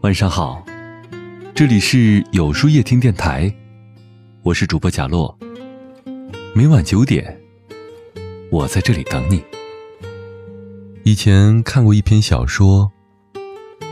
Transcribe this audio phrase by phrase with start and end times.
[0.00, 0.64] 晚上好，
[1.54, 3.54] 这里是有书夜听电台，
[4.42, 5.38] 我是主播贾洛。
[6.54, 7.38] 每晚九点，
[8.50, 9.44] 我在这里等你。
[11.02, 12.90] 以前看过一篇小说，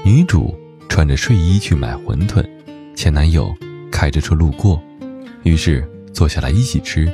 [0.06, 2.42] 女主穿着睡衣去买馄饨，
[2.94, 3.54] 前男友
[3.90, 4.82] 开着车路过，
[5.42, 7.12] 于是坐下来一起吃。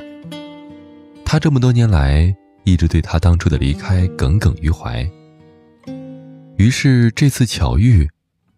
[1.25, 2.33] 他这么多年来
[2.63, 5.05] 一直对他当初的离开耿耿于怀，
[6.59, 8.07] 于是这次巧遇。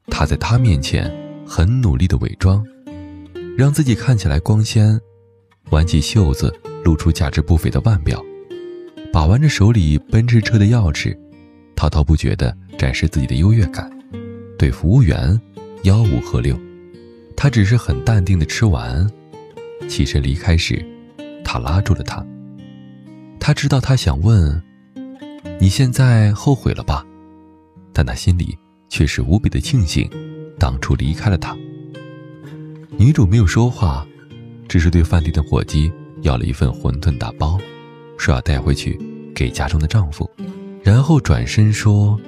[0.07, 1.09] 他在他面前
[1.45, 2.65] 很努力的伪装，
[3.55, 4.99] 让自己看起来光鲜，
[5.69, 6.51] 挽起袖子
[6.83, 8.19] 露出价值不菲的腕表，
[9.13, 11.15] 把玩着手里奔驰车的钥匙，
[11.75, 13.87] 滔滔不绝地展示自己的优越感，
[14.57, 15.39] 对服务员
[15.83, 16.59] 吆五喝六。
[17.37, 19.07] 他只是很淡定地吃完，
[19.87, 20.83] 起身离开时，
[21.45, 22.25] 他拉住了他。
[23.39, 24.59] 他知道他想问
[25.61, 27.05] ：“你现在后悔了吧？”
[27.93, 28.57] 但他心里。
[28.93, 30.07] 却是无比的庆幸，
[30.59, 31.57] 当初离开了他。
[32.97, 34.05] 女主没有说话，
[34.67, 35.89] 只是对饭店的伙计
[36.23, 37.57] 要了一份馄饨打包，
[38.17, 38.99] 说要带回去
[39.33, 40.29] 给家中的丈夫，
[40.83, 42.19] 然后转身说：“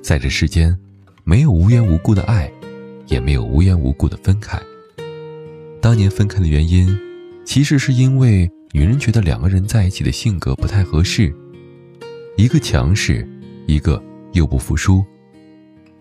[0.00, 0.74] 在这世间，
[1.22, 2.50] 没有无缘无故的爱，
[3.06, 4.58] 也没有无缘无故的分开。
[5.82, 6.98] 当年分开的原因，
[7.44, 11.30] 其实是因为女人觉得两个人在一起的性格不太合适，
[12.38, 13.28] 一个强势，
[13.66, 15.04] 一个又不服输。”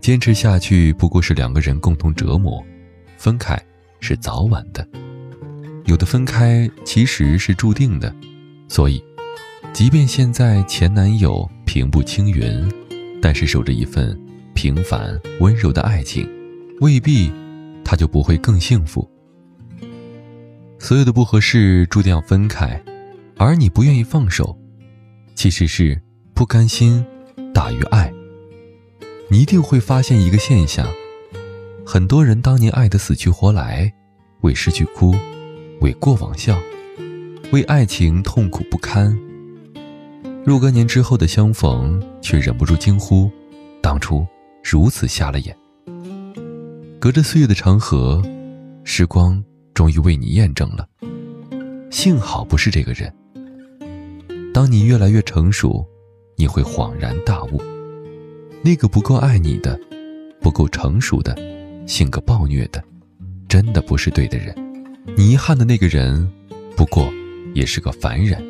[0.02, 2.63] 坚持下去不过是两个人共同折磨，
[3.17, 3.61] 分开
[3.99, 4.88] 是早晚的。
[5.85, 8.13] 有的分开其实是注定的，
[8.69, 9.03] 所以，
[9.73, 12.72] 即便现在前男友平步青云，
[13.22, 14.17] 但是守着一份
[14.53, 16.30] 平凡温柔的爱情，
[16.80, 17.31] 未必
[17.83, 19.09] 他就不会更幸福。
[20.77, 22.81] 所有的不合适注定要分开，
[23.35, 24.57] 而你不愿意放手，
[25.35, 26.02] 其实是
[26.33, 27.03] 不甘心
[27.53, 28.09] 大于爱。
[29.31, 30.88] 你一定会发现一个现象：
[31.85, 33.94] 很多人当年爱得死去活来，
[34.41, 35.13] 为失去哭，
[35.81, 36.59] 为过往笑，
[37.51, 39.16] 为爱情痛苦不堪。
[40.44, 43.29] 若干年之后的相逢，却忍不住惊呼：
[43.84, 44.25] 当初
[44.63, 45.56] 如此瞎了眼。
[47.00, 48.23] 隔着岁月的长河，
[48.84, 49.44] 时光
[49.75, 50.88] 终于为你验证了，
[51.91, 53.13] 幸好不是这个人。
[54.51, 55.85] 当你越来越成熟，
[56.35, 57.62] 你会恍然大悟。
[58.62, 59.80] 那个不够爱你的、
[60.42, 61.34] 不够成熟的、
[61.88, 62.84] 性格暴虐的，
[63.47, 64.53] 真的不是对的人。
[65.16, 66.30] 你遗憾的那个人，
[66.75, 67.09] 不过
[67.53, 68.44] 也是个凡人。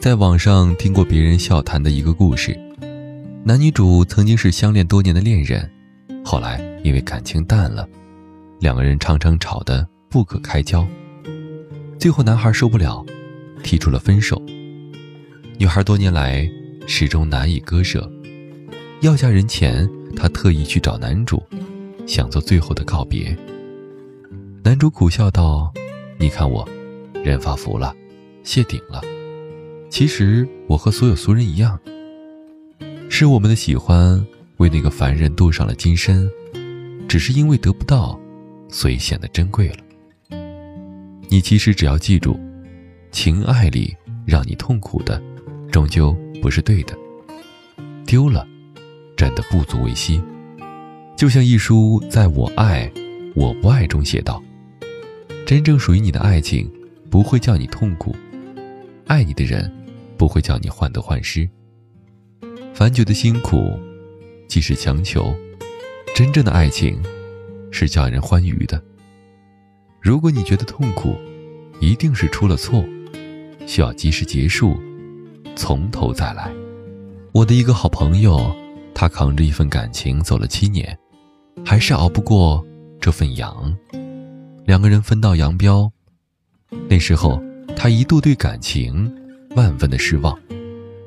[0.00, 2.56] 在网上听过别人笑谈的一个故事：
[3.42, 5.68] 男女主曾经是相恋多年的恋人，
[6.24, 7.86] 后来因为感情淡了，
[8.60, 10.86] 两个人常常吵得不可开交。
[11.98, 13.04] 最后男孩受不了，
[13.64, 14.40] 提出了分手。
[15.58, 16.48] 女孩多年来
[16.86, 18.08] 始终难以割舍。
[19.00, 21.40] 要嫁人前，她特意去找男主，
[22.04, 23.36] 想做最后的告别。
[24.64, 25.72] 男主苦笑道
[26.18, 26.68] ：“你看我，
[27.22, 27.94] 人发福了，
[28.42, 29.00] 谢顶了。
[29.88, 31.78] 其实我和所有俗人一样，
[33.08, 34.20] 是我们的喜欢
[34.56, 36.28] 为那个凡人镀上了金身，
[37.06, 38.18] 只是因为得不到，
[38.68, 39.76] 所以显得珍贵了。
[41.28, 42.36] 你其实只要记住，
[43.12, 43.94] 情爱里
[44.26, 45.22] 让你痛苦的，
[45.70, 46.98] 终究不是对的。
[48.04, 48.44] 丢了。”
[49.18, 50.22] 真的不足为惜，
[51.16, 52.88] 就像一书在我爱
[53.34, 54.40] 我不爱中写道
[55.44, 56.70] ：“真正属于你的爱情，
[57.10, 58.14] 不会叫你痛苦；
[59.08, 59.68] 爱你的人，
[60.16, 61.50] 不会叫你患得患失。
[62.72, 63.76] 凡觉得辛苦，
[64.46, 65.34] 即是强求；
[66.14, 67.02] 真正的爱情，
[67.72, 68.80] 是叫人欢愉的。
[70.00, 71.16] 如果你觉得痛苦，
[71.80, 72.84] 一定是出了错，
[73.66, 74.80] 需要及时结束，
[75.56, 76.52] 从头再来。”
[77.34, 78.54] 我的一个好朋友。
[79.00, 80.98] 他扛着一份感情走了七年，
[81.64, 82.66] 还是熬不过
[83.00, 83.72] 这份阳。
[84.66, 85.88] 两个人分道扬镳。
[86.88, 87.40] 那时候，
[87.76, 89.08] 他一度对感情
[89.54, 90.36] 万分的失望，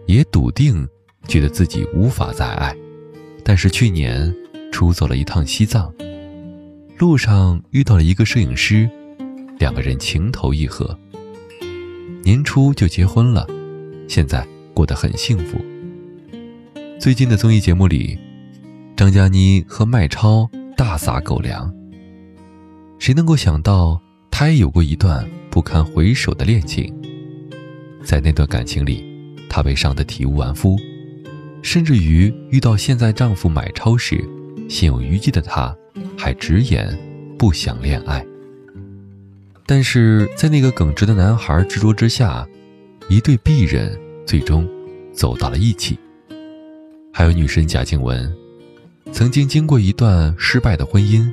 [0.06, 0.88] 也笃定
[1.28, 2.74] 觉得自己无法再爱。
[3.44, 4.34] 但是去年
[4.72, 5.94] 出走了一趟西藏，
[6.98, 8.90] 路上遇到了一个摄影师，
[9.60, 10.98] 两个人情投意合。
[12.24, 13.46] 年初就结婚了，
[14.08, 15.60] 现在过得很幸福。
[17.02, 18.16] 最近的综艺节目里，
[18.96, 21.74] 张嘉倪和麦超大撒狗粮。
[23.00, 24.00] 谁能够想到，
[24.30, 26.96] 她也有过一段不堪回首的恋情？
[28.04, 29.04] 在那段感情里，
[29.50, 30.78] 她被伤得体无完肤，
[31.64, 34.24] 甚至于遇到现在丈夫买超时，
[34.70, 35.76] 心有余悸的她，
[36.16, 36.96] 还直言
[37.36, 38.24] 不想恋爱。
[39.66, 42.48] 但是在那个耿直的男孩执着之下，
[43.10, 44.70] 一对璧人最终
[45.12, 45.98] 走到了一起。
[47.14, 48.32] 还有女神贾静雯，
[49.12, 51.30] 曾经经过一段失败的婚姻，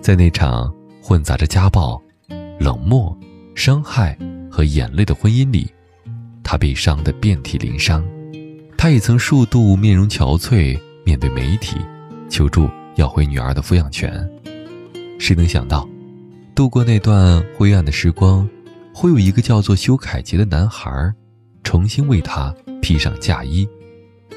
[0.00, 2.02] 在那场混杂着家暴、
[2.58, 3.16] 冷漠、
[3.54, 4.18] 伤害
[4.50, 5.70] 和眼泪的婚姻里，
[6.42, 8.04] 她被伤得遍体鳞伤。
[8.76, 11.76] 她也曾数度面容憔悴，面对媒体
[12.28, 14.28] 求助要回女儿的抚养权。
[15.18, 15.88] 谁能想到，
[16.54, 18.46] 度过那段灰暗的时光，
[18.92, 20.90] 会有一个叫做修凯杰的男孩，
[21.62, 22.52] 重新为她
[22.82, 23.66] 披上嫁衣。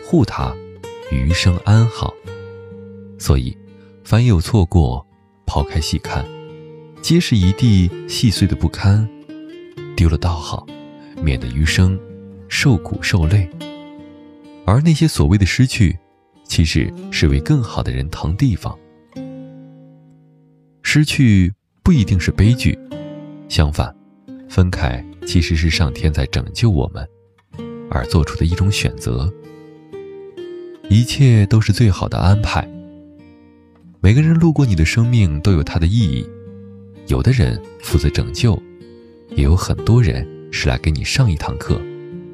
[0.10, 0.52] 护他，
[1.12, 2.12] 余生安好。
[3.20, 3.56] 所以，
[4.04, 5.06] 凡有错过，
[5.46, 6.26] 抛开细看，
[7.00, 9.08] 皆是一地细碎的不堪。
[9.96, 10.66] 丢了倒好，
[11.22, 11.96] 免得余生
[12.48, 13.48] 受苦受累。
[14.66, 15.96] 而那些所谓的失去，
[16.44, 18.76] 其实是为更好的人腾地方。
[20.82, 21.54] 失去
[21.84, 22.76] 不一定是悲剧，
[23.48, 23.96] 相反，
[24.50, 27.08] 分开其实是上天在拯救我们
[27.92, 29.32] 而做出的一种选择。
[30.90, 32.68] 一切都是最好的安排。
[34.02, 36.26] 每个人路过你的生命都有它的意义，
[37.08, 38.60] 有的人负责拯救，
[39.36, 41.80] 也有很多人是来给你上一堂课，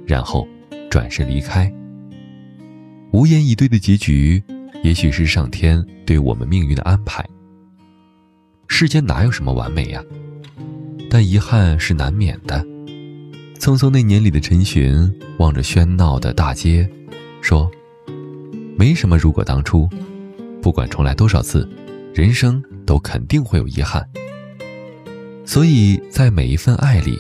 [0.06, 0.48] 然后
[0.90, 1.70] 转身离开。
[3.12, 4.42] 无言以对的结局，
[4.84, 7.26] 也许是上天对我们命运的安排。
[8.70, 10.02] 世间哪有什么完美呀？
[11.10, 12.66] 但遗憾是难免的。
[13.60, 16.90] 匆匆那年里的陈寻望着喧闹的大街，
[17.42, 17.70] 说。
[18.78, 19.90] 没什么，如果当初，
[20.62, 21.68] 不管重来多少次，
[22.14, 24.06] 人生都肯定会有遗憾。
[25.46, 27.18] 所以在每一份爱里，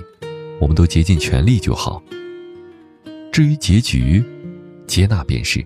[0.60, 2.04] 我们都竭尽全力就好。
[3.32, 4.24] 至于结局，
[4.86, 5.66] 接纳便是。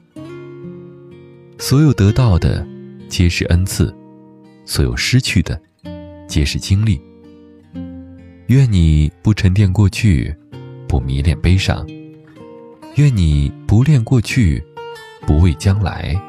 [1.57, 2.65] 所有得到的，
[3.07, 3.91] 皆是恩赐；
[4.65, 5.59] 所有失去的，
[6.27, 7.01] 皆是经历。
[8.47, 10.35] 愿你不沉淀过去，
[10.87, 11.85] 不迷恋悲伤；
[12.95, 14.63] 愿你不恋过去。
[15.29, 16.19] 不畏将来，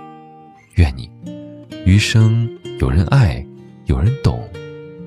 [0.75, 1.11] 愿你
[1.87, 2.47] 余生
[2.81, 3.43] 有人爱，
[3.87, 4.47] 有人懂，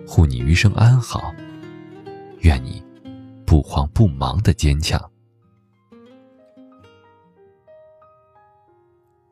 [0.08, 1.32] 护你余生安好。
[2.40, 2.82] 愿你
[3.46, 5.00] 不慌不忙的坚强。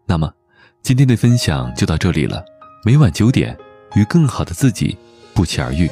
[0.06, 0.32] 那么，
[0.84, 2.46] 今天的分享就到这里了。
[2.86, 3.58] 每晚九点，
[3.96, 4.96] 与更好的自己
[5.34, 5.90] 不期而遇。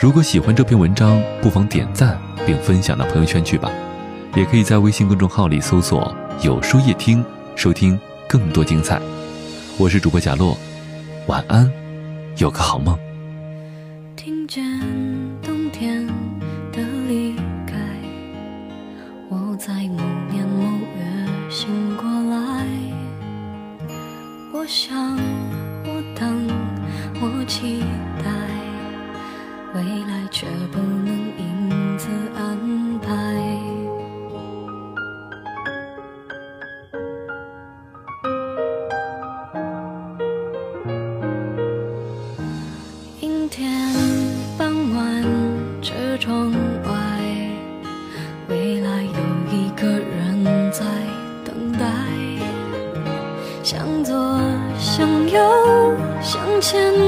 [0.00, 3.70] 如果喜欢这篇文章，不妨点赞并分享到朋友圈去吧。
[4.34, 6.12] 也可以在微信公众号里搜索
[6.42, 7.24] “有书夜听”。
[7.56, 7.98] 收听
[8.28, 9.00] 更多精彩，
[9.78, 10.54] 我是主播贾洛，
[11.26, 11.72] 晚安，
[12.36, 12.96] 有个好梦。
[14.14, 14.62] 听见
[15.42, 16.06] 冬天
[16.70, 17.34] 的离
[17.66, 17.74] 开，
[19.30, 20.64] 我在某年某
[20.98, 22.66] 月醒过来。
[24.52, 25.18] 我想，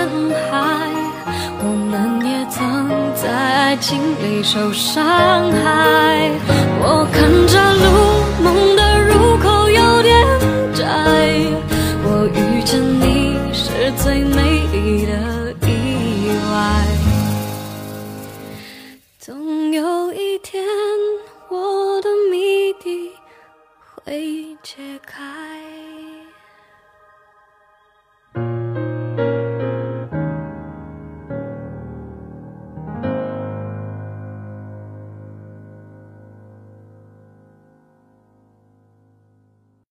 [0.00, 0.88] 人海
[1.62, 5.04] 我们也曾在爱情里受伤
[5.52, 6.30] 害
[6.80, 7.86] 我看着路
[8.42, 10.10] 梦的入口有点
[10.72, 10.86] 窄
[12.02, 14.40] 我遇见你是最美
[14.72, 15.12] 丽的
[15.68, 16.56] 意外。
[19.18, 20.64] 总有一天